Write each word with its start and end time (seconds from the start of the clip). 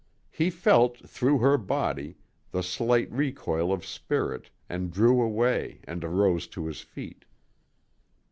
He 0.31 0.49
felt, 0.49 1.07
through 1.07 1.37
her 1.37 1.59
body, 1.59 2.17
the 2.49 2.63
slight 2.63 3.11
recoil 3.11 3.71
of 3.71 3.85
spirit, 3.85 4.49
and 4.67 4.89
drew 4.91 5.21
away, 5.21 5.81
and 5.83 6.03
arose 6.03 6.47
to 6.57 6.65
his 6.65 6.81
feet. 6.81 7.25